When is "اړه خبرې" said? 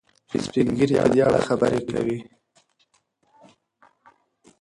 1.27-1.81